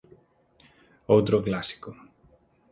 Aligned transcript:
Outro 1.15 1.43
clásico. 1.47 1.89